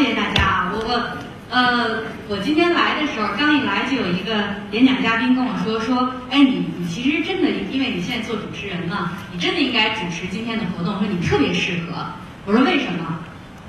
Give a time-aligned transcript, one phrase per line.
[0.00, 0.72] 谢谢大家啊！
[0.72, 1.18] 我我
[1.50, 4.32] 呃，我今天来的时候，刚一来就有一个
[4.72, 12.02] 演讲嘉宾跟我说说，哎，你你其实真的，因为你现在做主持人嘛，你真的应该主持今天的活动，说你特别适合。
[12.46, 13.18] 我说为什么？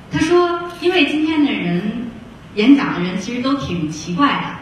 [0.09, 2.07] 他说，因为今天的人
[2.55, 4.55] 演讲的人其实都挺奇怪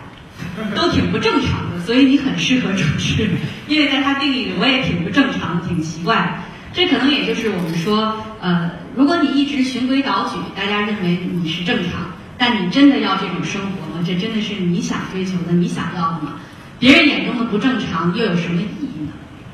[0.57, 3.29] 的， 都挺不正常的，所以你很适合主持。
[3.67, 6.39] 因为在他定义里，我也挺不正常，挺奇怪。
[6.73, 14.03] 这可能也就是我们说，呃，如果你一直循规蹈矩，大家认为你是正常，但你真的要这种生活吗？
[14.05, 16.33] 这真的是你想追求的、你想要的吗？
[16.79, 19.11] 别人眼中的不正常又有什么意义呢？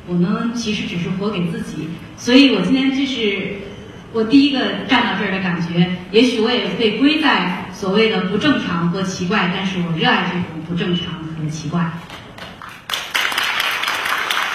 [0.07, 1.89] 我们其实只是活给自己。
[2.17, 3.55] 所以我今天这是
[4.13, 5.91] 我第一个站到这儿的感觉。
[6.11, 11.91] 也许我也被归在所谓的不正常或奇怪，但是我热爱这种不正常和奇怪。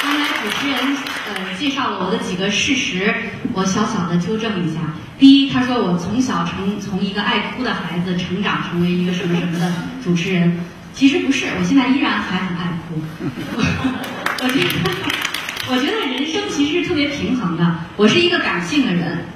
[0.01, 1.10] 刚才主持人。
[1.61, 3.15] 介绍了我的几个事实，
[3.53, 4.81] 我小小的纠正一下。
[5.19, 9.71] 第一，他说我从小成从一个爱哭的孩子成长成为一个什么什么的
[10.03, 10.59] 主持人，
[10.95, 12.95] 其实不是，我现在依然还很爱哭。
[14.43, 14.71] 我觉得，
[15.71, 17.75] 我觉得人生其实是特别平衡的。
[17.99, 19.27] 我是一个感性的人，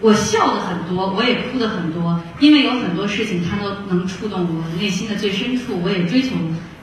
[0.00, 6.30] 我笑的很多，我也哭的很多，因为有很多事情它都能触动我内心的最深处，我也追求，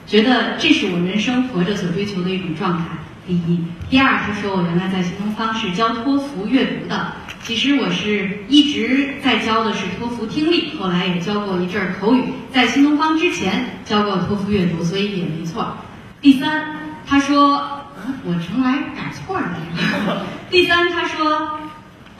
[0.06, 2.84] 觉得这是我人生活着所追求的一种状态。
[3.26, 15.76] 第一，第二，他说我原来在新东方是教托福阅读的，其实我是一直在教的是托福听力，后来也教过一阵儿口语，在新东方之前教过托福阅读，所以也没错。
[16.20, 17.82] 第三，他说
[18.24, 20.24] 我从来改错了。
[20.48, 21.58] 第三，他说，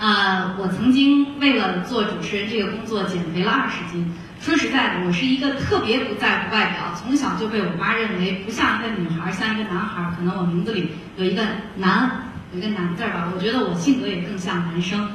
[0.01, 4.13] 啊， 我曾经为了做主持人这个工作减肥了二十斤。
[4.41, 10.13] 说实在的，我是一个特别不在乎外表，从小就被我妈认为不像一个女孩，像一个男孩。
[10.17, 11.43] 可能我名字里有一个
[11.77, 13.29] 男，有一个男字儿吧。
[13.35, 15.11] 我觉得我性格也更像男生，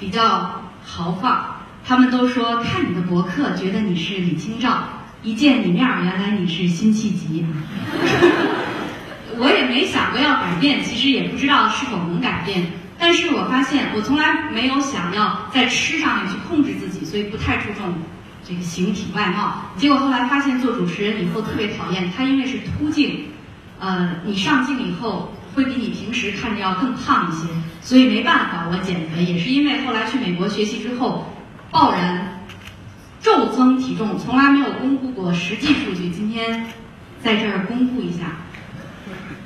[0.00, 1.56] 比较豪放。
[1.86, 4.84] 他们都说看你的博客，觉得你是李清照，
[5.22, 7.44] 一见你面，原来你是辛弃疾。
[9.38, 12.66] 我也没想过要改变，其实也不知道是否能改变。
[12.98, 17.94] 但是我发现，我从来没有想要在吃上面去控制自己，所以不太注重。
[18.46, 23.26] 这个形体外貌，结果后来发现做主持人以后特别讨厌他，因为是凸镜，
[23.78, 27.46] 呃，你上镜以后会比你平时看着要更胖一些，
[27.80, 31.32] 所以没办法，我减肥也是因为后来去美国学习之后，
[31.70, 32.44] 暴然
[33.20, 36.66] 骤增体重，从来没有公布过实际数据，今天
[37.22, 38.24] 在这儿公布一下，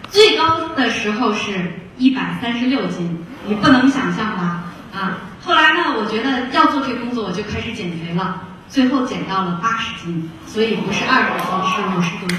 [0.09, 4.65] 最高的时候是一百三十六斤，你不能想象吧？
[4.95, 8.43] 啊，后来呢，我觉得要做这个工作，我就开始减肥了。
[8.69, 12.39] 最后减到了八十斤，所以不是二十斤，是五十多斤。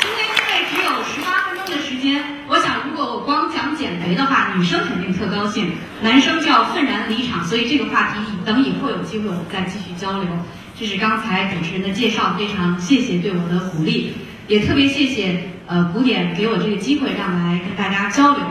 [0.00, 7.44] 今天因为只有十八分钟的时间，我想如果我光讲减肥的话，女生肯定特高兴，男生就要愤然离场。
[7.44, 10.28] 所以这个话题等以后有机会我们再继续交流。
[10.76, 14.12] 这是刚才主持人的介绍，非常谢谢对我的鼓励，
[14.48, 18.44] 也特别谢谢呃古典给我这个机会，让来跟大家交流。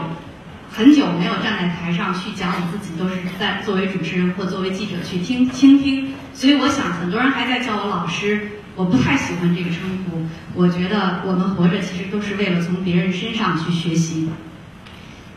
[0.76, 10.26] 很久没有站在台上去讲我自己，都是在作为主持人或作为记者去听倾听，所以我想很多人还在叫我老师，我不太喜欢这个称呼。
[10.56, 14.28] 我觉得我们活着其实都是为了从别人身上去学习。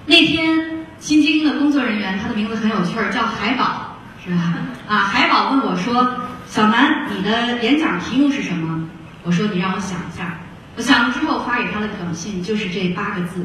[0.06, 4.54] 那天新京的工作人员，他的名字很有趣儿，叫海宝，是吧？
[4.88, 6.16] 啊，海宝问我说
[6.48, 8.88] ：“小南，你的演讲题目是什么？”
[9.22, 10.38] 我说：“你让我想一下。”
[10.76, 13.44] 我想了之后发给他的短信就是这八个字。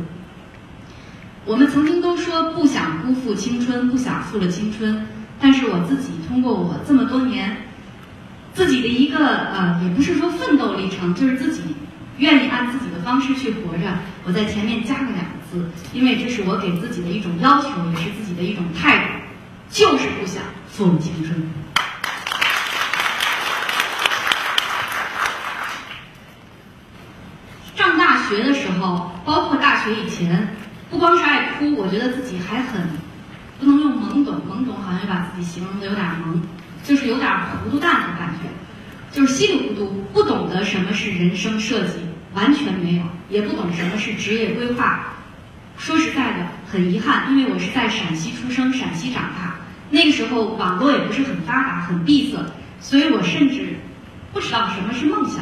[1.51, 5.06] 我们曾经都说不想辜负青春，不想负了青春。
[5.38, 7.57] 但是我自己通过我这么多年
[8.53, 11.75] 自己的一个呃，也不是说奋斗历程，就是自己
[12.19, 13.84] 愿意按自己的方式去活着。
[14.23, 19.03] 我在前面加了两个字，因为这是我给自己的一种要求，也是自己的一种态度，
[19.69, 21.51] 就是不想负了青春。
[27.75, 30.56] 上大学的时候，包括大学以前。
[30.91, 32.81] 不光是爱哭，我觉得自己还很
[33.57, 36.38] 不能用懵懂，懵懂好像把自己形容的有点懵，
[36.84, 38.49] 就是有点糊涂蛋的感觉，
[39.09, 41.93] 就是稀里糊涂，不懂得什么是人生设计，
[42.34, 45.05] 完全没有，也不懂什么是职业规划。
[45.78, 49.55] 说实在的，很遗憾，因为我是在陕西出生，陕西长大，
[49.90, 52.38] 那个时候网络也不是很发达，很闭塞，
[52.82, 53.78] 所以我甚至
[54.34, 55.38] 不知道什么是梦想，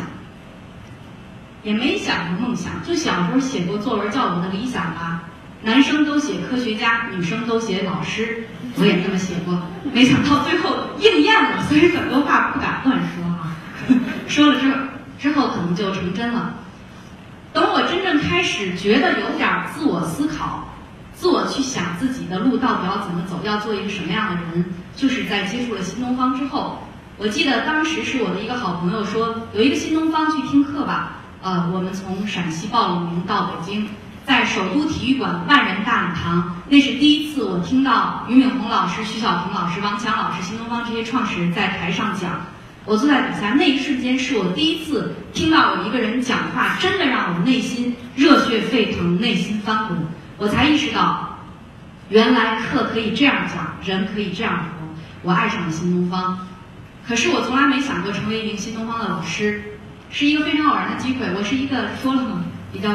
[1.64, 5.24] 也没想过梦想，就小时候写过作文叫我的理想吧。
[5.62, 8.46] 男生都写科学家，女生都写老师，
[8.78, 9.62] 我也这么写过，
[9.92, 13.56] 没想到最后应验了，所以很多话不敢乱说啊。
[14.28, 14.74] 说了之
[15.20, 16.54] 之后可能就成真了。
[17.52, 20.70] 等我真正开始觉得有点自我思考、
[21.14, 24.64] 自我去想自己的路到底要怎么走，要做一个什么样的人，
[24.96, 26.84] 就是在接触了新东方之后。
[27.18, 31.18] 我记得当时是我的一个好朋友说，有一个新东方去听课吧。
[31.42, 33.90] 呃，我们从陕西报了名到北京，
[34.30, 42.40] 在首都体育馆万人大礼堂，那是第一次我听到俞敏洪老师、徐小平老师、王强老师、新东方这些创始人在台上讲。
[42.86, 49.98] 我坐在底下，那一瞬间是我第一次听到有一个人讲话，真的让我内心热血沸腾，内心翻滚。
[50.38, 51.36] 我才意识到，
[52.10, 54.88] 原来课可以这样讲，人可以这样活。
[55.24, 56.38] 我爱上了新东方。
[57.08, 59.60] 可是我从来没想过成为一名新东方的老师，
[60.12, 61.26] 是一个非常偶然的机会。
[61.36, 62.92] 我是一个说了嘛，比较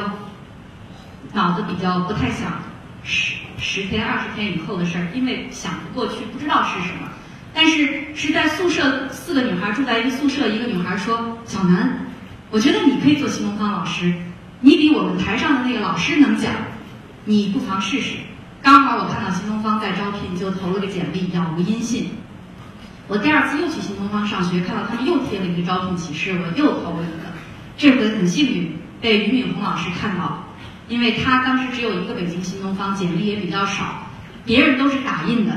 [1.35, 2.63] 脑子比较不太想
[3.03, 7.09] 十十天二十天以后的事儿，因为想不过去，不知道是什么。
[7.53, 12.07] 但是是在宿舍，四个女孩住在一个宿舍，一个女孩说：“小南，
[12.51, 14.15] 我觉得你可以做新东方老师，
[14.61, 16.53] 你比我们台上的那个老师能讲，
[17.25, 18.17] 你不妨试试。”
[18.63, 22.11] 刚好我看到新东方在招聘，就投了个简历，杳无音信。
[23.07, 27.29] 我第二次又去新东方上学，看到他们又贴了一个招聘启事，我又投了一个。
[27.77, 30.44] 这回很幸运被俞敏洪老师看到了，
[30.89, 34.07] 因为他当时只有一个北京新东方，简历也比较少，
[34.45, 35.53] 别人都是打印的。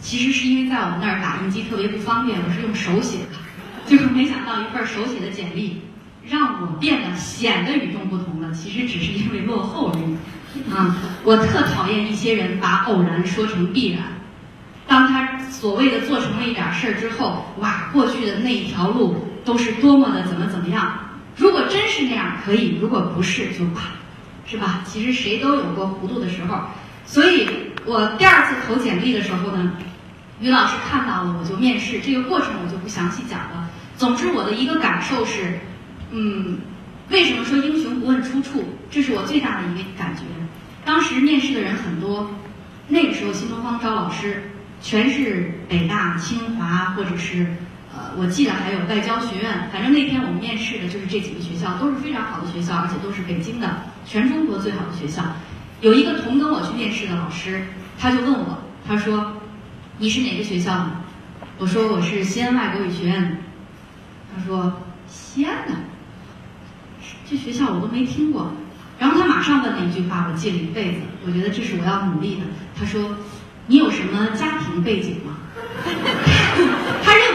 [0.00, 3.38] 其实是因为在我们那儿打印机特别不方便，我是用手写的。
[3.86, 5.80] 就是没想到一份手写的简历，
[6.26, 8.50] 让我变得显得与众不同了。
[8.52, 10.72] 其实只是因为落后而已。
[10.72, 14.02] 啊，我特讨厌一些人把偶然说成必然。
[14.86, 20.98] 当他所谓的做成了一点事儿之后，哇，过去的那一条路都是多么的怎么怎么样。
[21.36, 23.96] 如果真是那样可以，如果不是就罢了，
[24.46, 24.82] 是吧？
[24.86, 26.60] 其实谁都有过糊涂的时候。
[27.06, 27.48] 所以
[27.84, 29.72] 我第二次投简历的时候呢，
[30.40, 32.00] 于老师看到了，我就面试。
[32.00, 33.68] 这个过程我就不详细讲了。
[33.96, 35.58] 总之，我的一个感受是，
[36.10, 36.58] 嗯，
[37.10, 38.64] 为什么说英雄不问出处？
[38.90, 40.22] 这是我最大的一个感觉。
[40.84, 42.30] 当时面试的人很多，
[42.88, 44.50] 那个时候新东方招老师。
[44.82, 47.46] 全是北大、清华，或者是
[47.96, 49.70] 呃，我记得还有外交学院。
[49.72, 55.22] 反正那天我们面试的就是这几个学校，都是非常好的学校，而且都是北京的全中国最好的学校。
[55.80, 57.62] 有一个同跟我去面试的老师，
[57.98, 59.32] 他就问我，他说
[59.98, 60.90] ：“你是哪个学校的？”
[61.58, 63.36] 我说：“我是西安外国语学院的。”
[64.34, 65.74] 他说：“西安的，
[67.30, 68.52] 这学校我都没听过。”
[68.98, 72.42] 然后他马上问了一句话，我记了一辈子，我觉得这是我要努力的。
[72.78, 73.16] 他说。
[73.66, 75.38] 你有什么家庭背景吗？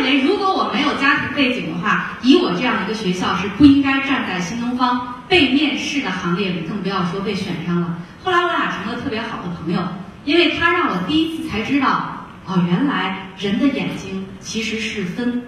[0.03, 7.97] 为，如果我没有家庭背景的话，以我这样一个学校是不应该站在新东方被面试的行列里，更不要说被选上了。
[8.23, 9.81] 后来我俩成了特别好的朋友，
[10.25, 15.43] 因为他让我第一次才知道，哦，原来人的眼睛其实是分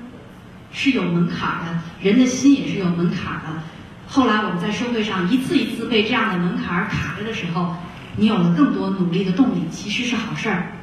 [0.71, 3.61] 是有门槛的，人的心也是有门槛的。
[4.07, 7.75] 后来我们在社会上一次一次被这样的门槛卡着的时候。
[8.17, 10.73] 你有了更多努力的动力，其实是好事儿。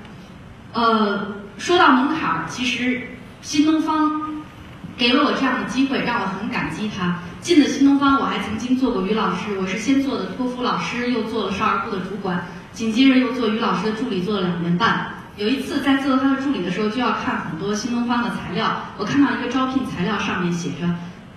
[0.73, 1.27] 呃，
[1.59, 3.03] 说到门槛儿，其实
[3.41, 4.43] 新东方
[4.97, 7.21] 给了我这样的机会，让我很感激他。
[7.41, 15.09] 进了新东方，我还曾经做过于老师，我是先做的托福老师，又做了少儿部的主管，紧接着又做于老师的助理，做了两年半。
[15.37, 20.89] 有一次在做他的助理的时候，就要看很多新东方的材料，我看到一个招聘材料上面写着，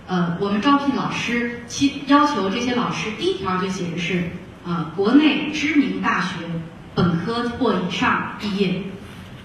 [0.08, 4.32] 呃，我们招聘老师，其要求这些老师第一条就写的是。
[4.64, 6.46] 呃，国内知名大学
[6.94, 8.84] 本科或以上毕业。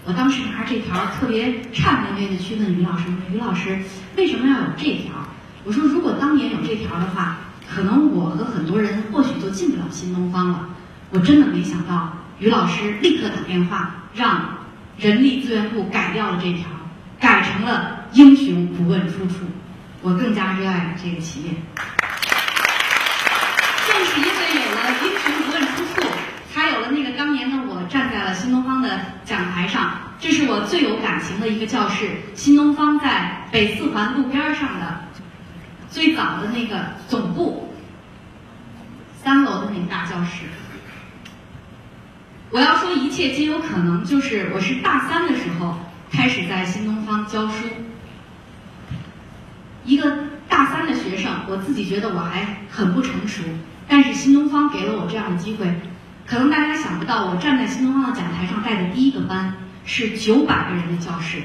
[0.06, 3.76] 我当时拿着这条特别颤巍巍的去问于老师：“于老师，
[4.16, 5.12] 为什么要有这条？”
[5.66, 10.68] 我说：“如果当年有这条的话，可能我和很多人或许就进不了新东方了。”
[11.10, 14.58] 我真的没想到，于老师立刻打电话让
[14.96, 16.68] 人力资源部改掉了这条，
[17.18, 19.44] 改成了“英雄不问出处”。
[20.02, 21.50] 我更加热爱这个企业。
[23.88, 26.06] 正是因为有了英雄不问出处，
[26.54, 29.98] 才有了那个当年的我站在了新东方的讲台上。
[30.18, 35.00] 这是我最有感情的一个教室，新东方在北四环路边上的
[35.90, 37.70] 最早的那个总部，
[39.22, 40.44] 三楼的那个大教室。
[42.50, 45.76] 我要说一切皆有可能，就是我是大三的时候
[46.10, 47.66] 开始在新东方教书，
[49.84, 50.16] 一个
[50.48, 53.42] 大三的学生，我自己觉得我还很不成熟。
[53.86, 55.66] 但是新东方给了我这样的机会，
[56.26, 59.54] 可能大家想不到，我站在新东方的讲台上带的第一个班
[59.84, 61.38] 是九百个人的教室，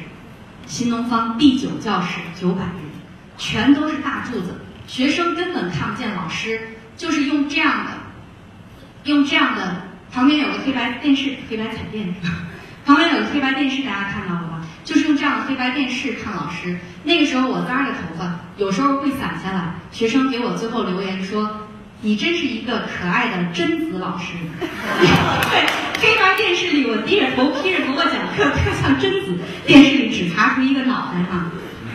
[0.65, 2.89] 新东方第九教室九百个人，
[3.37, 6.59] 全都是大柱子，学生根本看不见老师，
[6.97, 7.91] 就是用这样的，
[9.03, 12.15] 用这样的，旁边有个黑白电视，黑白彩电？
[12.83, 14.65] 旁边有个黑白电视，大家看到了吧？
[14.83, 16.75] 就是用这样的黑白电视看老师。
[17.03, 21.67] 那个时候我扎着头发，有时候会散下来，学生给我最后留言说。
[22.03, 24.33] 你真是一个可爱的贞子老师。
[24.59, 25.65] 对，
[26.01, 29.37] 这段电视里我低着头披着头发讲课，特像贞子。
[29.67, 31.51] 电视里只查出一个脑袋哈。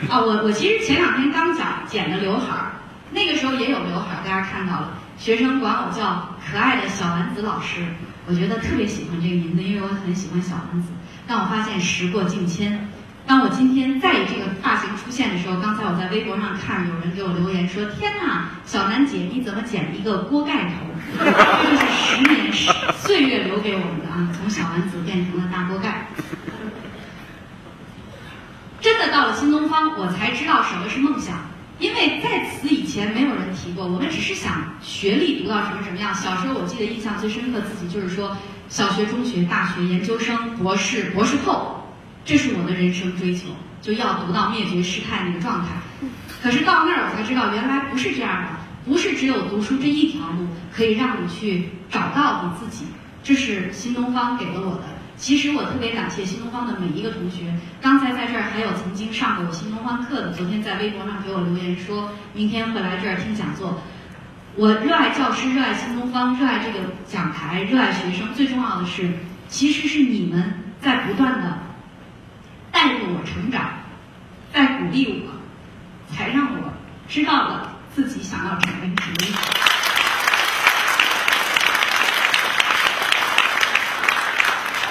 [0.08, 2.72] 啊，我我其实前两天刚剪剪的刘海儿，
[3.10, 4.96] 那个时候也有刘海儿，大家看到了。
[5.18, 7.80] 学生管我叫可爱的小丸子老师，
[8.26, 10.90] 我觉得特别喜欢这个名字，因为我很喜欢小丸子。
[11.26, 12.88] 但我发现时过境迁。
[13.26, 20.87] 当我今天再以这个发型出现的时候，刚才我在微博上看有人给我留言说：“天哪，小楠姐你怎么剪一个锅盖头？”
[21.18, 22.52] 这是十年
[22.97, 26.06] 岁月留给我们的啊，从小丸子变成了大锅盖。
[28.80, 31.35] 真的到了新东方，我才知道什么是梦想，
[31.80, 33.85] 因为在此以前没有人提过。
[33.85, 36.14] 我们只是想学历读到什么什么样。
[36.14, 38.37] 小时候我记得印象最深刻，自己就是说
[38.68, 41.75] 小学、中学、大学、研究生、博士、博士后。
[42.26, 43.47] 这是我的人生追求，
[43.80, 45.68] 就要读到灭绝师太那个状态。
[46.42, 48.49] 可是到那儿我才知道，原来不是这样的，
[48.85, 52.85] 不是只有读书这一条路可以让你去找到你自己。
[53.23, 54.83] 这是新东方给了我的。
[55.16, 57.54] 其实我特别感谢新东方的每一个同学。
[57.80, 63.80] 刚才在这儿还有曾经上过我新东方课的，昨天在微博上给我留言说，明天会来这儿听讲座。
[64.56, 68.26] 我热爱教师，热爱新东方，热爱这个讲台，热爱学生。
[68.35, 69.11] 最重要的是，
[69.49, 71.56] 其实是你们在不断的。
[72.86, 73.68] 带着我成长，
[74.54, 76.72] 在鼓励我，才让我
[77.08, 79.16] 知道了自己想要成为什么。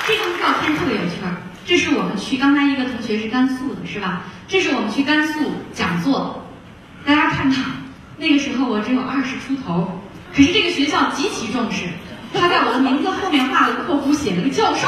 [0.05, 4.23] 这张照片特别有趣儿，这是我们去刚才一个同学是甘肃的，是吧？
[4.45, 6.45] 这是我们去甘肃讲座，
[7.05, 7.61] 大家看他
[8.17, 10.01] 那个时候我只有二十出头，
[10.35, 11.85] 可是这个学校极其重视，
[12.36, 14.88] 他在我的名字后面画了个括弧，写了个教授。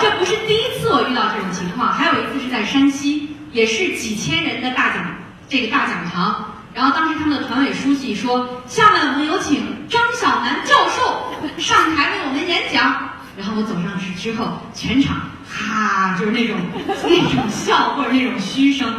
[0.00, 5.04] 这不是第一次我遇到这种情况，还有一次是在山西，也是几千人的大讲
[5.48, 6.44] 这个大讲堂。
[6.74, 15.16] 然后当时他们的团委书记说：“下面我们有请张晓楠教授上台为我们演讲。”然后我走上去之后，全场
[15.48, 16.56] 哈就是那种
[17.04, 18.90] 那种笑或者那种嘘声。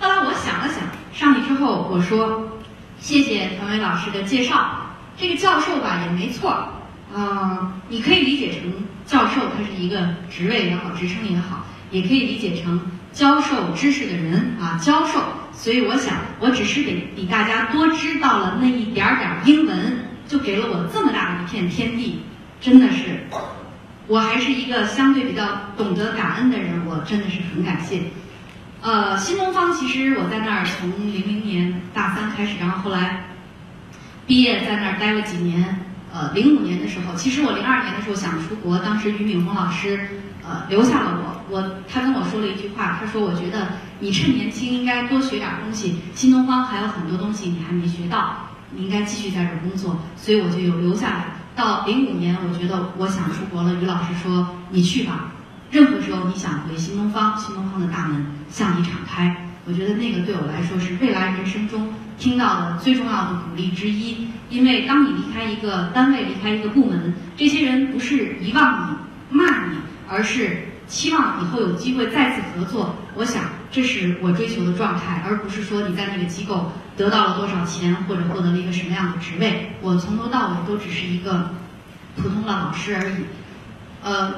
[0.00, 2.46] 后来我想了想，上去之后我说
[3.00, 4.80] ：“谢谢团委老师的介绍。”
[5.16, 6.68] 这个教授吧也没错。
[7.14, 8.72] 啊，你可以理解成
[9.06, 12.80] 教授，他是一个职位也好，职称也好，也可以理解成
[13.12, 15.22] 教授知识的人啊，教授。
[15.52, 22.22] 所以我想，我只是给比大家多知道了那一点儿点儿英文，就给了我这么大的一片天地，
[22.60, 23.28] 真的是，
[24.08, 28.00] 我还是一个相对比较懂得感恩的人，我真的是很感谢。
[28.82, 33.24] 呃，新东方其实我在那儿从零零年大三开始，然后后来
[34.26, 35.80] 毕业在那儿待了几年。
[36.12, 40.08] 呃，零五年的时候，其实我零二年的时候想出国，当时俞敏洪老师，
[40.44, 41.42] 呃，留下了我。
[41.50, 51.24] 我他跟我说了一句话，他说：“我觉得你趁年轻应该多学点东西，新东方还有很多东西你还没学到，你应该继续在这儿工作。”所以我就有留下来。
[51.56, 55.32] 到零五年，我觉得我想出国了，俞老师说：“你去吧，
[55.72, 64.28] 任何时候你想回新东方，新东方的大门向你敞开。”我觉得那个对我来说是未来人生中听到的最重要的鼓励之一。
[64.50, 68.98] 因为当你离开一个单位、离开一个部门，这些人不是遗忘
[69.30, 69.78] 你、骂你，
[70.08, 72.94] 而是期望以后有机会再次合作。
[73.14, 79.70] 我想，这是我追求的状态，而不是说你在那个机构得到了多少钱或者获得了一个什么样的职位。
[79.80, 81.50] 我从头到尾都只是一个
[82.16, 83.24] 普通的老师而已。
[84.04, 84.34] 呃，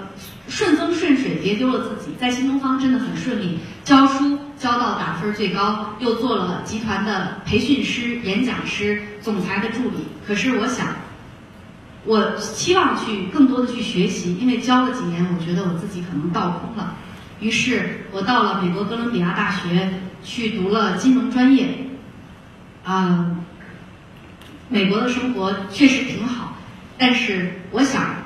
[0.49, 2.13] 顺风顺水，别丢了自己。
[2.19, 9.99] 在新东方真的很顺利，教书教到打分最高，又做了集团的培训师、演讲师、总裁的助理。
[10.27, 10.89] 可是我想，
[12.05, 16.97] 我期望去更多的去学习，因为教了几年，我觉得我自己可能倒空了。
[17.39, 19.89] 于是我到了美国哥伦比亚大学
[20.25, 21.69] 去读了金融专业。
[22.83, 23.37] 啊，
[24.69, 26.57] 美国的生活确实挺好，
[26.99, 28.17] 但是我想。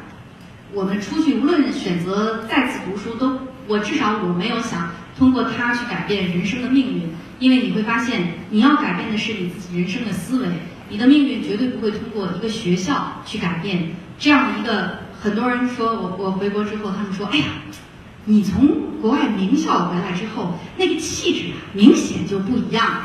[0.73, 4.88] 我们出去，无论选择再次读书，都我至少我没有想
[5.21, 7.03] 通过它去改变人生的命运，
[7.39, 10.49] 因为你会发现，你要改变的是你自己人生的思维，
[10.89, 13.91] 你的命运绝对不会通过一个学校去改变。
[14.19, 17.45] 这样的一个，很多人说我我回国之后，他们说，哎呀，
[18.25, 18.67] 你从
[19.03, 23.03] 国外名校回来之后，那个气质啊，明显就不一样。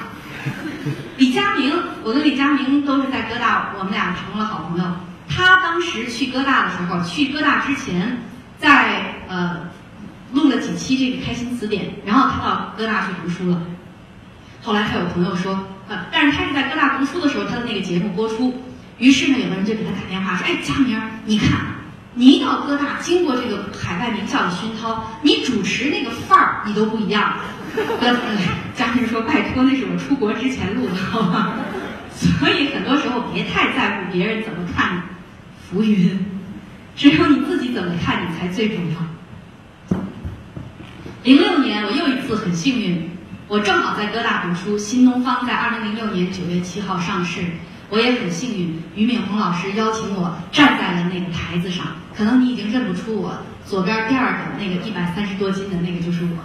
[1.18, 4.86] 李佳明，我跟李佳明都是在哥大，我们俩成了好朋友。
[5.28, 8.22] 他当时去哥大的时候，去哥大之前，
[8.58, 9.70] 在呃
[10.34, 13.62] 录了几期这个《开心词典》，然后他到哥大去读书了。
[14.62, 18.54] 后来他有朋友说，呃，但是他是在哥大读书的时候，他的那个节目播出，
[18.98, 21.60] 于是呢，有的人就给他打电话说：“哎，佳明，你看，
[22.16, 27.36] 你一到哥大，经过这个海外名校的熏陶，你主持那个范儿，你都不一样。”
[28.76, 31.54] 佳明说：“拜托，那是我出国之前录的，好吗？”
[32.16, 35.04] 所以很多时候别太在乎别人怎么看，
[35.70, 36.26] 浮云，
[36.96, 38.98] 只有你自己怎么看你才最重要。
[41.26, 43.10] 零六年我又一次很幸运，
[43.48, 47.42] 我正好在哥大读书，新东方在二零零六年九月七号上市。
[47.90, 51.88] 我也很幸运，俞敏洪老师邀请我站在了那个台子上。
[52.16, 56.38] 可能你已经认不出我，左边第二个那个一百三十多斤的那个就是我。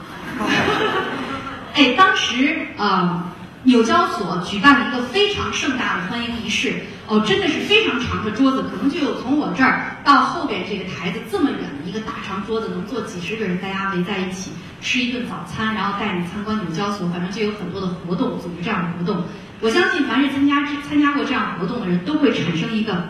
[1.76, 3.34] 哎，当时啊，
[3.64, 6.72] 纽交所举办了一个非常盛大的欢迎仪式，
[7.06, 19.24] 哦，真的是非常长的桌子，可能就有从我这儿到后边这个台子这么远的一个大长桌子，能坐几十个人，大家围在一起吃一顿早餐，然后带你参观纽交所，反正就有很多的活动，组织这样的活动。
[19.60, 23.08] 我相信，凡是参加参加过这样活动的人，都会产生一个，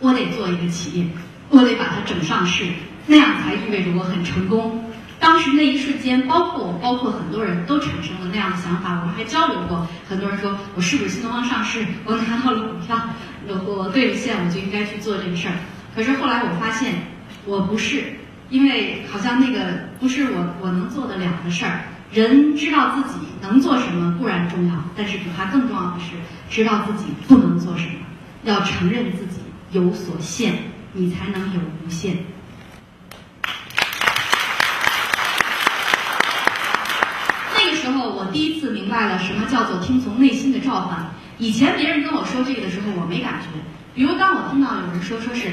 [0.00, 1.06] 我得做一个企业，
[1.48, 2.66] 我得把它整上市，
[3.06, 4.84] 那样才意味着我很成功。
[5.18, 9.00] 当时那一瞬间，包括我，包括很多人都产生了那样的想法。
[9.00, 13.00] 我们还交流过，很多人说我是不是新东方上市，我拿到了股票，
[13.46, 15.54] 我我对了线，我就应该去做这个事儿。
[15.94, 16.94] 可是后来我发现，
[17.46, 18.02] 我不是，
[18.52, 21.84] 因为好像那个不是我我能做得了的事儿。
[22.12, 26.10] 人知道自己能做什么固然重要，但是比它更重要的是
[26.50, 27.94] 知道自己不能做什么。
[28.44, 29.40] 要承认自己
[29.70, 30.52] 有所限，
[30.92, 32.18] 你才能有无限。
[37.56, 41.10] 那个时候，我第一次明白了什么叫做听从内心的召唤。
[41.38, 43.46] 以前别人跟我说这个的时候，我没感觉。
[43.94, 45.48] 比如当我听到有人说，说是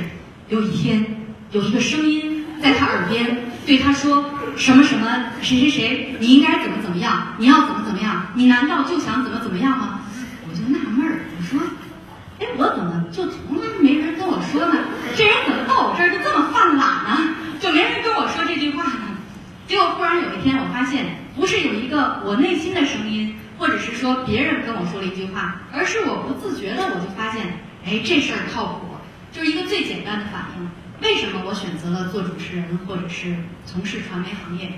[0.50, 1.06] 有一天
[1.51, 2.29] 有一个声音
[2.62, 4.25] 在他耳边对他说。
[4.58, 5.08] 什么什么
[5.42, 7.28] 谁谁谁，你应该怎么怎么样？
[7.38, 8.25] 你要怎么怎么样？
[8.34, 10.01] 你难道就想怎么怎么样吗？
[10.46, 11.62] 我就纳闷儿，我说，
[12.39, 14.75] 哎，我怎么就从来没人跟我说呢？
[15.16, 17.36] 这人怎么到我这儿就这么犯懒呢？
[17.62, 19.16] 就没人跟我说这句话呢？
[19.66, 21.06] 结果忽然有一天，我发现
[21.38, 27.46] 不是有一个我内心的声音，或者是说别人跟我说了一句话，而是我不自觉的，我就发现，
[27.86, 28.98] 哎，这事儿靠谱，
[29.32, 30.68] 就是一个最简单的反应。
[31.01, 34.72] 为什么我选择了做主持人，或者是从事传媒行业？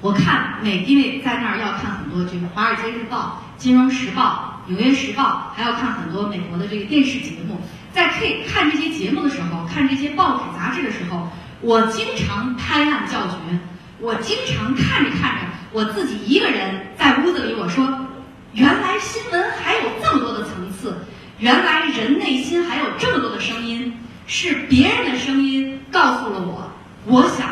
[0.00, 7.60] 我看每，因为在那儿要看很多这个《华尔街日报》《金融时报》《纽约时报》，还要看很多美国的这个电视节目。
[7.92, 8.08] 在
[8.46, 11.28] 看这些节目的时候，看这些报纸杂志的时候，
[11.62, 13.58] 我经常拍案叫绝。
[14.00, 18.06] 我经常看着看着，我自己一个人在屋子里，我说
[18.54, 20.96] ：“原来新闻还有这么多的层次，
[21.40, 23.92] 原来人内心还有这么多的声音。”
[24.28, 26.70] 是别人的声音告诉了我，
[27.06, 27.48] 我想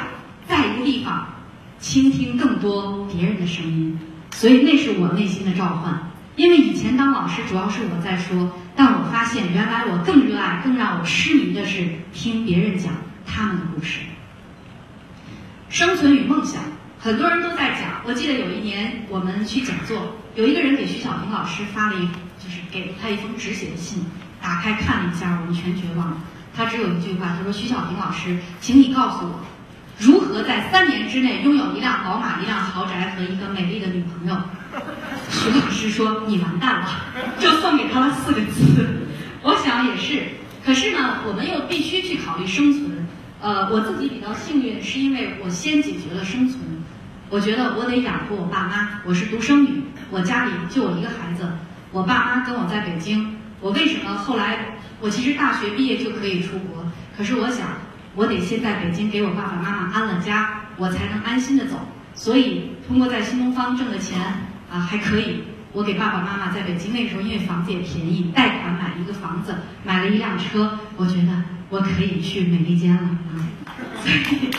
[0.47, 1.27] 在一个地方
[1.79, 3.99] 倾听更多别人的声音，
[4.33, 5.99] 所以那是我内心的召唤。
[6.37, 12.93] 因为以前当老师主要是我在说，但我发现原来我更热爱、更让我痴迷的是听别人讲
[13.25, 14.01] 他们的故事。
[15.71, 16.61] 生存与梦想，
[17.01, 18.03] 很多人都在讲。
[18.05, 22.07] 我记得有一年我们去讲座，有一个人给徐小平老师发了一，
[22.39, 24.05] 就是给他一封纸写的信，
[24.43, 26.19] 打开看了一下，我们全绝望了。
[26.57, 29.41] 他只有一句话，他说：“徐小平老师，请你告诉我，
[29.99, 34.35] 如何在三年之内拥有一辆宝马、一辆豪宅和一个美丽的女朋友？”
[35.31, 36.89] 徐老师说：“你完蛋了。”
[37.39, 39.07] 就送给他了四个字。
[39.43, 40.23] 我想也是，
[40.65, 43.07] 可是呢，我们又必须去考虑生存。
[43.43, 46.59] 呃，我自己比较幸运，是因为我先解决了生存。
[47.29, 51.47] 我觉得我得养活我爸妈，我是独生女，我家里就我一个孩子，
[51.93, 53.37] 我爸妈跟我在北京。
[53.61, 54.76] 我为什么后来？
[55.01, 56.85] 我其实大学毕业就可以出国，
[57.17, 57.69] 可是我想，
[58.15, 61.89] 我得先在北京给我爸爸妈妈安了家，我才能安心的走。
[62.15, 64.19] 所以通过在新东方挣的钱
[64.71, 69.55] 啊，还可以，我给爸爸妈妈在北京那时候，因为房子也便宜，贷款买一个房子，
[69.85, 73.37] 买了一辆车，我觉得我可以去美利坚了啊。
[74.03, 74.51] 所以，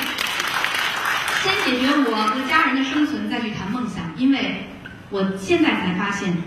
[1.41, 4.03] 先解决我和家人的生存，再去谈梦想。
[4.15, 4.67] 因为
[5.09, 6.37] 我现在才发现，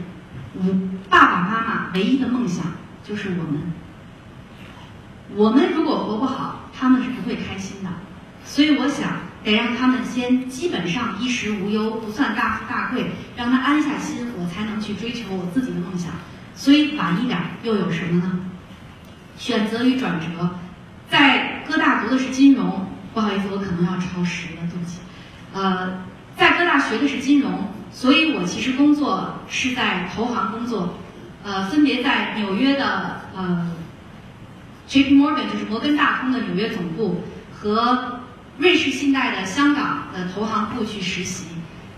[0.54, 0.62] 我
[1.08, 2.66] 爸爸妈妈唯一的梦想
[3.02, 3.60] 就是我们。
[5.36, 7.90] 我们如果活不好，他们是不会开心的。
[8.44, 9.12] 所以我想
[9.44, 16.10] 得让他们先基本上衣食无忧，不算大富大贵，让他安下心，我才能去追求我自己的梦想。
[16.54, 18.40] 所以晚一点又有什么呢？
[19.38, 20.50] 选择与转折，
[21.08, 24.98] 在哥大读的是金融，不好意思，我可能要超时了，对不起。
[25.52, 26.02] 呃，
[26.36, 30.98] 在哥大学的是金融，所以我其实工作是在投行工作，
[31.44, 33.70] 呃，分别在纽约的呃。
[34.90, 35.14] J.P.
[35.14, 37.22] Morgan 就是摩根大通的纽约总部
[37.52, 38.20] 和
[38.58, 41.44] 瑞士信贷的香港的投行部去实习，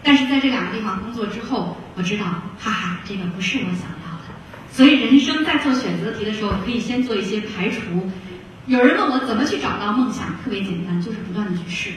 [0.02, 2.24] 但是在这两个地方工作之后，我知道，
[2.58, 4.34] 哈哈，这个不是我想要的。
[4.70, 7.80] 所以人生在做选择题的时候，可以先做一些排除。
[8.66, 11.92] 有人问我怎么去找到梦想，特别简单，就是不断的去试。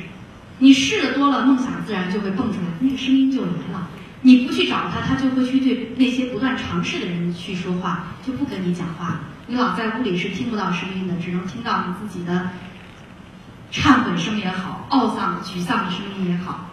[0.60, 3.90] 你试的多了，梦想自然就会蹦出来，那个声音就来了。
[4.22, 9.20] 你不去找他，他就会去对那些不断尝试的人去说话，就不跟你讲话。
[9.48, 12.50] 你老在屋里是听不到声音的，只能听到你自己的
[13.72, 16.72] 忏悔声也好，懊丧、沮丧的声音也好。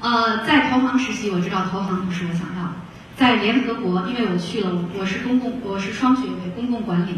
[0.00, 2.72] 呃，在投行实习，我知道投行不是我想要的。
[3.14, 7.10] 在联合国，因为我去了，我是公共，我是双学位，公共管理，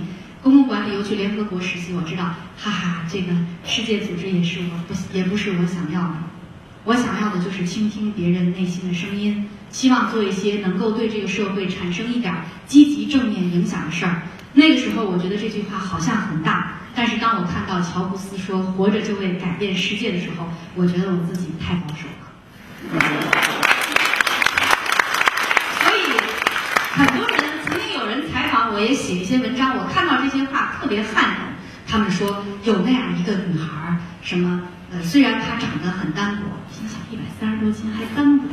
[0.42, 2.25] 公共管理又去联合国实习，我知道，
[2.59, 3.33] 哈哈，这个
[3.64, 6.14] 世界组织也是我不，也不是我想要的。
[6.83, 12.35] 我想要的就是倾听别人内心的声音，希望做一些能够对这个社会产生一点
[12.66, 14.22] 积极正面影响的事儿。
[14.54, 22.98] 那个时候，我觉得这句话好像很大，但是当我看到乔布斯说“活着就会改变世界”的时候，我觉得我自己太保守了。
[25.81, 26.00] 所以，
[26.92, 31.44] 很多人曾经有人采访我，也写一些文章，我看到这些话特别撼动。
[31.87, 38.44] 他们说有那样一个女孩儿，什么呃，虽然他长得很单薄，心想一百三十多斤还单薄，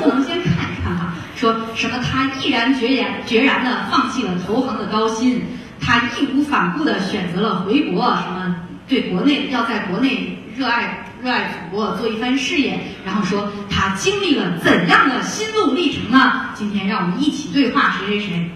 [0.00, 1.14] 不能先看一看哈。
[1.36, 5.42] 说什么他毅然决然决然的放弃了投行的高薪，
[5.80, 8.56] 他义无反顾的选择了回国，什么
[8.88, 12.80] 对国内要在国内热爱热爱祖国，做一番事业。
[13.04, 16.46] 然后说他经历了怎样的心路历程呢？
[16.54, 18.50] 今天让我们一起对话谁谁谁。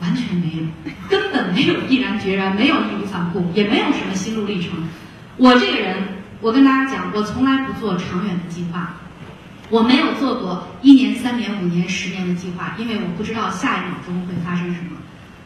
[0.00, 4.70] 完全没有，根本没有毅然决然，没有义无反顾，也没有什么心路历程。
[5.36, 5.96] 我这个人，
[6.40, 8.94] 我跟大家讲，我从来不做长远的计划，
[9.70, 14.96] 我没有做过一年、三年、五年、十年的计划，因为我不知道下一秒钟会发生什么，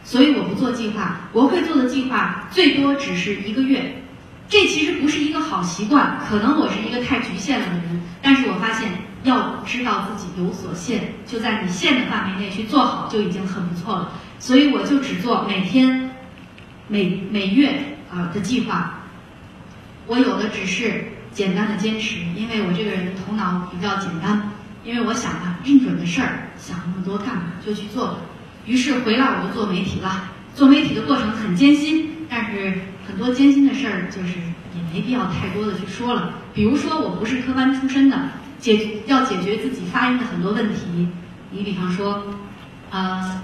[0.04, 1.20] 所以我不做计划。
[1.32, 4.02] 我会做的计划最多只是一个月，
[4.50, 8.90] 这其实不是一个好习惯，可能我是一个太局限了的人，但是我发现
[9.22, 14.12] 要知道自己有所限，就在你限的范围内去做好就已经很不错了。
[14.38, 16.10] 所以我就只做每天、
[16.86, 18.98] 每每月啊的计划。
[20.06, 24.50] 我有的只是简单的坚持，因为我这个人头脑比较简单。
[24.84, 27.42] 因为我想啊，认准的事儿想那么多干嘛？
[27.64, 28.16] 就去做吧。
[28.66, 30.24] 于是回来我就做媒体了。
[30.56, 34.40] 做媒体的过程很艰辛，但是很多艰辛的事儿就是
[34.74, 36.34] 也没必要太多的去说了。
[36.52, 38.18] 比如说我不是科班出身的，
[38.58, 41.08] 解要解决自己发音的很多问题。
[41.52, 42.24] 你比方说，
[42.90, 43.40] 呃。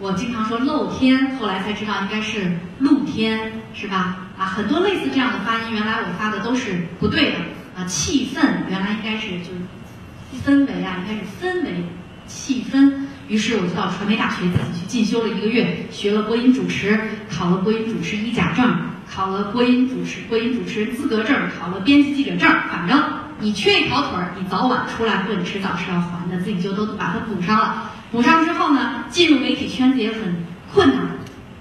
[0.00, 4.16] 我经常说露天，后来才知道应该是露天，是吧？
[4.36, 7.38] 啊，很多类似这样的发音，原来我发的都是不对的。
[7.76, 11.84] 啊，气氛原来应该是就是氛围啊，应该是氛围
[12.26, 12.92] 气氛。
[13.28, 18.76] 于是我就到传媒大学自己去进修了一个月，学了播音主持，考了播音主持一甲证，
[19.10, 22.50] 考了播音主持播音主持人资格证，考了编辑记者证。
[22.70, 23.02] 反正
[23.38, 27.90] 你缺一条腿儿，你早晚出来混，迟早是要还的，自己就都把它补上了。
[28.14, 31.00] 补上之后呢，进入媒体圈子也很困难。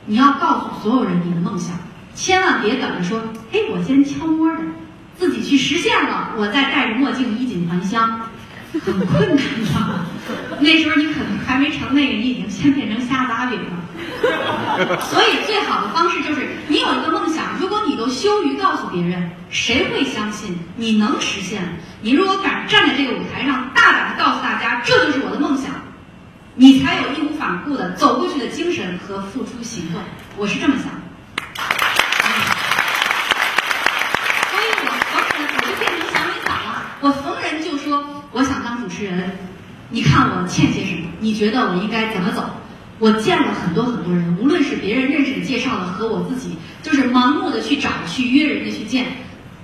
[0.06, 1.76] 你要告诉所有人你的梦想，
[2.14, 3.20] 千万别等着说，
[3.52, 4.60] 哎，我先悄摸的
[5.18, 8.30] 自己去实现了，我再戴着墨镜衣锦还乡，
[8.86, 10.06] 很困难的。
[10.60, 15.02] 那时候你可能还没成那个，你已经先变成瞎子阿炳了。
[15.02, 21.64] 所以最好的方式就是，你有一个梦想，如果你都羞于告诉别人，谁会相信你能实现？
[22.04, 25.73] 你如果敢站在这个舞台上，大胆的告诉大家，这就是我的梦想。
[26.56, 30.00] 你才有义无反顾的走过去的精神和付出行动，
[30.38, 30.86] 我是这么想。
[34.52, 39.36] 所以我逢人我就变成祥林嫂了，我逢人就说我想当主持人，
[39.90, 41.08] 你看我欠些什么？
[41.20, 42.48] 你觉得我应该怎么走？
[43.00, 49.08] 我见了很多很多人，无论是别人认识的、介绍的，和我自己就是盲目的去找、去约人家去见，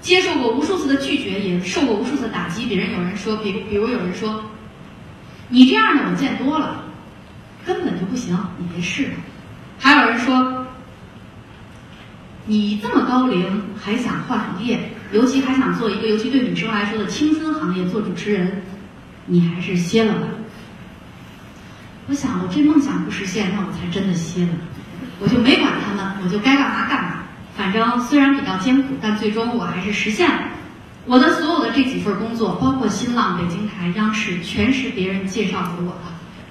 [0.01, 2.65] 接受过无数次的拒绝，也受过无数次的打击。
[2.65, 4.43] 别人有人说，比比如有人说。
[5.49, 6.83] 你这样的我见多了，
[7.65, 9.13] 根本就不行，你别试了。
[9.79, 10.65] 还有人说，
[12.45, 18.61] 你这么高龄还想换行业，尤其还想做一个，尤其对女生来说的青春行业，做主持人，
[19.25, 20.27] 你还是歇了吧。
[22.07, 24.49] 我想，我这梦想不实现，那我才真的歇了。
[25.19, 27.23] 我就没管他们，我就该干嘛干嘛。
[27.57, 30.43] 反正虽然比较艰苦，但最终我还是实现了。
[31.09, 36.01] 我的所有的这几份工作，包括新浪、北京台、央视，全是别人介绍给我的，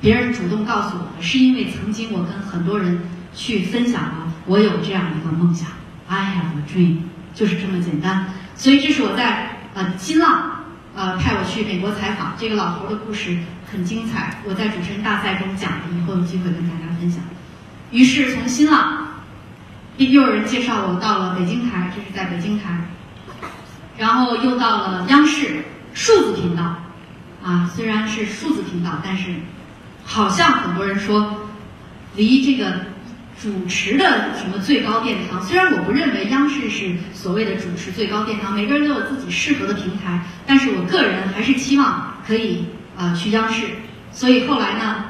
[0.00, 3.00] 别人主动告诉我的，是因为曾经我跟很多人
[3.32, 5.68] 去分享了，我有这样一个梦想
[6.08, 7.02] ，I have a dream，
[7.36, 8.34] 就是这么简单。
[8.56, 10.64] 所以这是我在呃新浪
[10.96, 13.38] 呃派我去美国采访，这个老头的故事
[13.70, 17.22] 很精彩，我在主持人大赛中讲的，以后有机会跟大家分享。
[17.92, 19.06] 于是从新浪，
[19.98, 22.76] 又有人介绍我到了北京台，这是在北京台。
[23.98, 26.62] 然后又到了央视数字频道，
[27.42, 29.34] 啊，虽然是数字频道，但是
[30.04, 31.48] 好像很多人说
[32.14, 32.72] 离这个
[33.42, 43.66] 主持的什么最高殿堂，虽然我不认为央视是所谓的主持最高殿堂，每个人都有自己适合的平台，但是我个人还是期望可以呃，去央视。
[44.12, 45.04] 所以后来呢，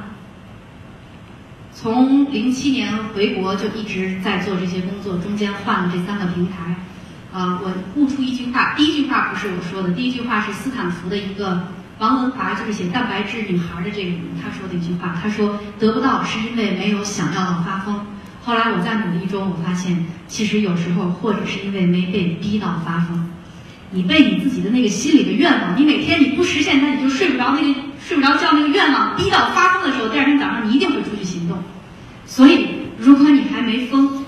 [1.72, 6.74] 从零七年回国就一直在做这些工作，中间换了这三个平台。
[7.38, 11.62] 啊，我悟出一句话，第一句话不是我说的，第一句话是斯坦福的一个
[12.00, 18.04] 王文华，就是写《蛋白质女孩》的这个人，他说的一句话，他说得不到是因为没有想要到发疯。
[18.42, 23.30] 后来我在努力中，我发现其实有时候或者是因为没被逼到发疯，
[23.92, 31.56] 你被你自己的那个心里的愿望，你每天你不实现，它你就睡不着那个睡不着觉那个愿望逼到发疯的时候，第二天早上你一定会出去行动。
[32.26, 32.66] 所以
[32.98, 34.24] 如果你还没疯，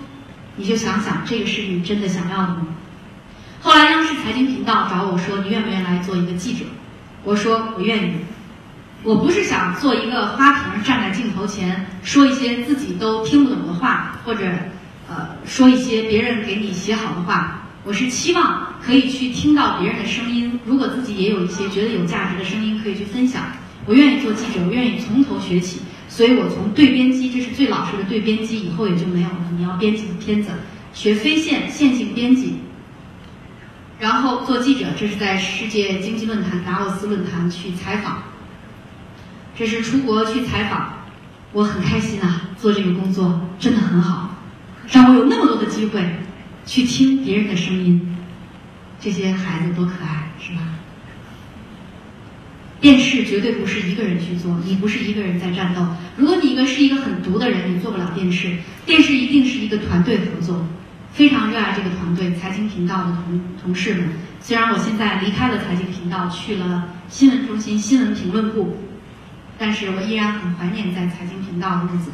[0.54, 2.68] 你就想想这个是你真的想要的吗？
[4.30, 6.64] 财经频道找我说：“你愿不愿意来做一个记者？”
[7.24, 8.12] 我说：“我愿意。”
[9.02, 14.44] 我不是想做一个花瓶，站在镜头前说一些自己都听不懂的话，或者
[15.08, 17.66] 呃说一些别人给你写好的话。
[17.82, 23.42] 我是期望可以去听到别人的声音，如果自己也有一些觉得有价值的声音，可以去分享。
[23.84, 25.80] 我愿意做记者，我愿意从头学起。
[26.08, 29.50] 所以我从对编辑，这是最老实的对编辑，以后也就没有了。
[29.58, 30.50] 你要编辑的片子，
[30.94, 32.54] 学非线线性编辑。
[34.00, 38.22] 然后做记者，这是在世界经济论坛达沃斯论坛去采访，
[39.54, 41.04] 这是出国去采访，
[41.52, 42.48] 我很开心啊！
[42.56, 44.36] 做这个工作真的很好，
[44.90, 46.02] 让我有那么多的机会
[46.64, 48.16] 去听别人的声音，
[48.98, 50.62] 这些孩子多可爱，是吧？
[52.80, 55.86] 电视绝对不是一个人去做，你不是一个人在战斗。
[56.16, 60.66] 如果你一个是一个很独的人，你做不了电视，电视一定是一个团队合作。
[61.12, 64.08] 非常热爱这个团队，财经频道的同同事们。
[64.40, 68.76] 虽然我现在离开了财经频道，去了新闻中心新闻评论部，
[69.58, 72.10] 但是我依然很怀念在财经频道的日子。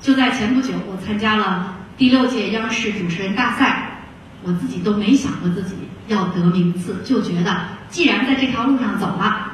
[0.00, 4.04] 就在前不久，我参加了第六届央视主持人大赛，
[4.42, 5.74] 我自己都没想过自己
[6.06, 9.52] 要得名次，就觉得既然在这条路上走了，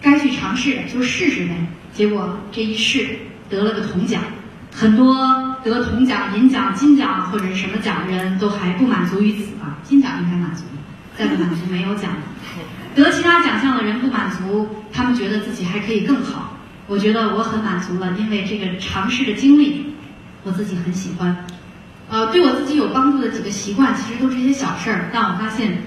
[0.00, 1.66] 该去尝试就试试呗。
[1.92, 3.18] 结果这一试
[3.50, 4.22] 得了个铜奖，
[4.72, 5.43] 很多。
[5.64, 9.78] 得铜奖、银奖、金奖或者是什么奖的人都还不满足于此吧？
[9.82, 10.62] 金奖应该满足，
[11.16, 12.10] 再不满足没有奖。
[12.94, 16.58] 得其他奖项的人不满足，他们觉得自己还可以更好。
[16.86, 19.94] 我觉得我很满足了，因为这个尝试的经历，
[20.44, 21.46] 我自己很喜欢。
[22.10, 25.78] 呃，对我自己有帮助的几个习惯，其实都是一些小事儿，但我发现，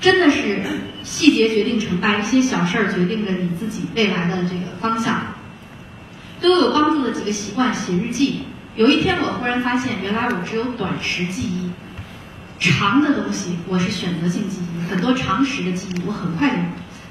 [0.00, 0.60] 真的是
[1.04, 5.22] 细节决定成败，一些小事儿决定着你自己未来的这个方向。
[6.40, 8.40] 对我有帮助的几个习惯，写日记。
[8.80, 11.70] 有一天，我忽然发现，原来我只有短时记忆，
[12.58, 16.48] 长的东西我是选择性记忆，很多常识的记忆我很快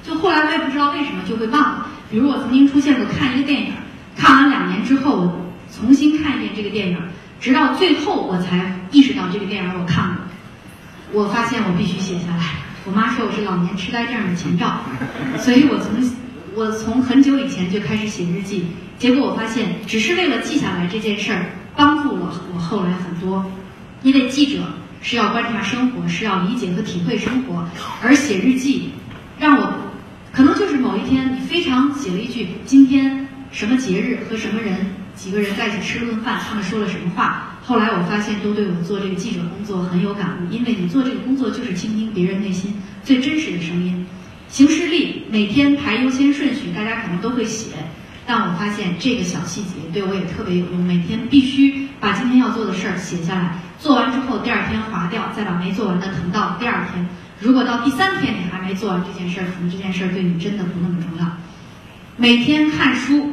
[0.02, 1.86] 就，就后来我也不知道为什么就会忘了。
[2.10, 3.72] 比如我曾经出现过看一个电影，
[4.16, 6.98] 看完两年之后，我重新看一遍这个电影，
[7.40, 10.16] 直到最后我才意识到这个电影我看
[11.12, 11.22] 过。
[11.22, 12.46] 我发现我必须写下来。
[12.84, 14.80] 我妈说我是老年痴呆症的前兆，
[15.38, 16.10] 所以我从
[16.56, 18.66] 我从很久以前就开始写日记。
[18.98, 23.44] 结果我发现，只是为了记下来这件事儿，帮助了我后来很多。
[24.02, 24.62] 因为记者
[25.02, 27.68] 是要观察生活，是要理解和体会生活，
[28.02, 28.90] 而写日记，
[29.38, 29.72] 让我
[30.32, 37.58] 可能就是某一天你非常写了一句今天什么节日和什么人几个人在一起吃了顿饭，他们说了什么话。
[37.62, 44.06] 后来我发现都对我做这个记者工作很有感悟，因为你做这个工作就是倾听别人内心最真实的声音。
[44.48, 47.72] 行事历每天排优先顺序，大家可能都会写。
[48.32, 57.04] 但我发现这个小细节对我也特别有用，每天必须把今天要做的事儿写下来，做完之后第二天划掉，再把没做完的腾到第二天。
[57.40, 61.26] 如果到第三天你还没做完这件事儿，可能这件事儿对你真的不那么重要。
[62.16, 63.32] 每天看书，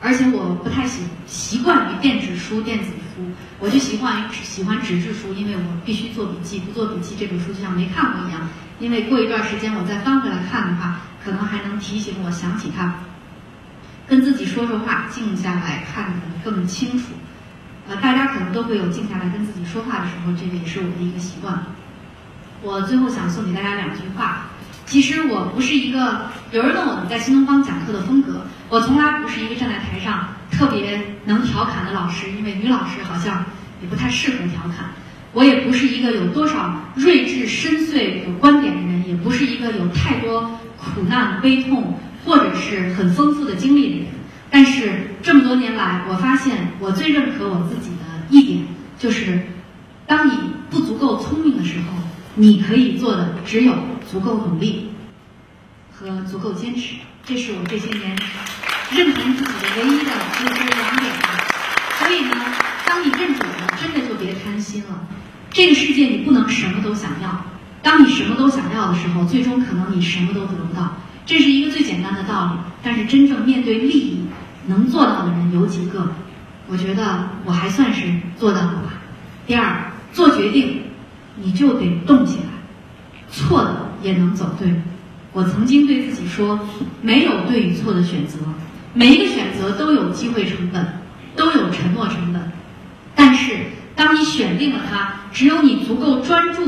[0.00, 3.22] 而且我不太习习惯于电子书、电子书，
[3.60, 8.48] 我就习惯于喜欢纸质书，因为我必须做笔记，不做笔记这本书就像没看过一样。
[8.80, 12.92] 因为过一段时间我再翻回来看的话，可能还能提醒我想起它。
[14.10, 17.12] 跟自己说说话，静下来看得更清楚。
[17.88, 21.62] 呃，大家可能都会有静下来跟自己说话的时候，这个也是我的一个习惯。
[22.60, 24.46] 我最后想送给大家两句话。
[24.84, 33.44] 其实我不是一个有人问我们在新东方讲课的风格，我从来不是一个站在台上特别能调侃的老师，因为女老师好像
[33.80, 34.90] 也不太适合调侃。
[35.32, 41.96] 我也不是一个有多少睿智深邃有观点的人，也不是一个有太多苦难悲痛。
[42.24, 44.06] 或者是很丰富的经历的人，
[44.50, 48.64] 但是这么多年来，我发现我最认可我自己的一点，
[48.98, 49.40] 就是
[50.06, 50.32] 当你
[50.70, 51.96] 不足够聪明的时候，
[52.34, 53.74] 你可以做的只有
[54.10, 54.90] 足够努力
[55.92, 56.96] 和足够坚持。
[57.24, 58.16] 这是我这些年
[58.90, 61.12] 认同自己的唯一的这些两点。
[61.98, 62.34] 所以呢，
[62.86, 65.06] 当你认准了，真的就别贪心了。
[65.50, 67.44] 这个世界你不能什么都想要，
[67.82, 70.96] 当你什么都想要的时候，最终可能你什么都得不到。
[71.26, 74.20] 这是一个最简单的道理，但是真正面对利益
[74.66, 76.08] 能做到的人有几个？
[76.68, 78.06] 我觉得我还算是
[78.38, 78.94] 做到了吧。
[79.46, 80.82] 第二，做决定
[81.36, 82.44] 你就得动起来，
[83.30, 84.72] 错的也能走对。
[85.32, 86.58] 我曾经对自己说，
[87.02, 88.38] 没有对与错的选择，
[88.94, 90.84] 每一个选择都有机会成本，
[91.36, 92.52] 都有沉没成本。
[93.14, 93.56] 但是，
[93.94, 96.62] 当你选定了它，只有你足够专注，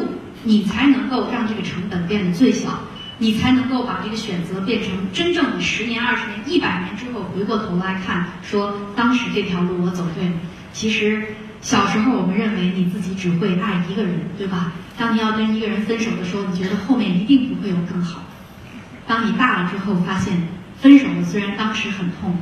[0.44, 2.80] 你才能够让这个成本变得最小，
[3.22, 10.32] 你才能够把这个选择变成真正的十年、二十年、一百年之后回过头来看，说当时这条路我走对了。
[10.72, 11.22] 其实
[11.60, 14.72] 小时候我们认为你自己只会爱一个人，对吧？
[14.98, 18.24] 当你要跟一个人分手的时候，你觉得后面一定不会有更好。
[19.06, 20.48] 当你大了之后，发现
[20.80, 22.36] 分手了虽然当时很痛，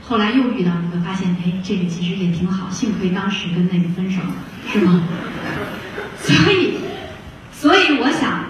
[0.00, 4.34] 后来又遇到一个，发现哎，这个其实也挺好，幸亏当时跟那个分手了，
[4.72, 5.02] 是吗？
[6.18, 6.78] 所以，
[7.52, 8.41] 所以我想，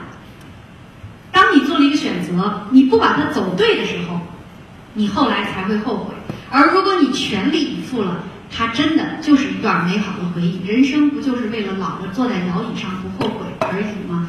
[2.37, 4.21] 择，你不把它走对的时候，
[4.95, 6.15] 你后来才会后悔。
[6.51, 10.67] 而如果你全力以赴了，它真的就是一段美好的回忆。
[10.67, 14.29] 人生不就是为了老了坐在摇椅上不后悔而已吗？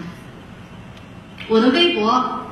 [1.50, 2.46] 我的微博，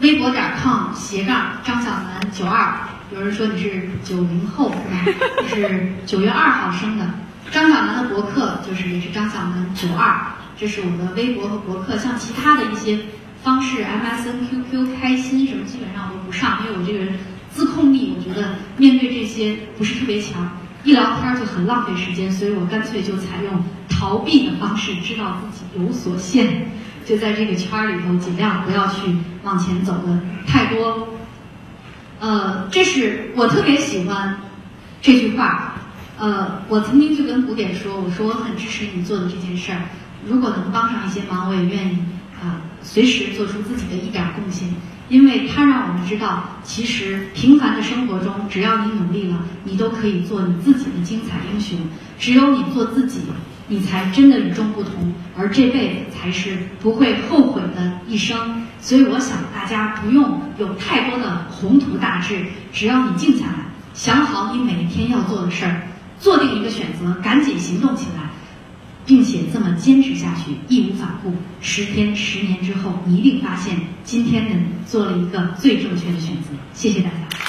[0.00, 2.72] 微博点 com 斜杠张小楠九二，
[3.12, 5.26] 有人说你是九零后是吧？
[5.42, 7.04] 你是九月二号生的。
[7.50, 10.16] 张小楠的博客就是也是张小楠九二，
[10.56, 11.98] 这是我的微博和博客。
[11.98, 12.98] 像其他的一些
[13.44, 17.14] 方式，MSN、QQ、开心什么，基本上我都不上，因为我这个人
[17.50, 20.50] 自控力，我觉得面对这些不是特别强。
[20.82, 26.68] 一聊天就很浪费时间，所以我干脆就采用逃避的方式，知道自己有所限，
[27.04, 31.08] 就在这个圈儿里头尽量不要去往前走的太多。
[32.20, 34.38] 呃，这是我特别喜欢
[35.02, 35.74] 这句话。
[36.16, 39.80] 呃，我曾经就跟古典说，我说我很支持你做的这件事儿，
[40.26, 41.98] 如果能帮上一些忙，我也愿意，
[42.84, 44.68] 随时做出自己的一点贡献。
[45.10, 51.78] 因为它让我们知道，其实平凡的生活中，只要你努力了，你都可以做你自己的精彩英雄。
[52.18, 53.20] 只有你做自己，
[53.68, 58.64] 你才真的与众不同，而这辈子才是不会后悔的一生。
[58.80, 65.82] 所以，我想大家不用有太多的宏图大志，只要你静下来，想好你每一天要做的事儿，
[66.18, 68.23] 做定一个选择，赶紧行动起来。
[69.06, 71.32] 并且这么坚持下去，义无反顾。
[71.60, 76.50] 十天、十年之后，你一定发现今天的你做了一个最正确的选择。
[76.72, 77.43] 谢谢大家。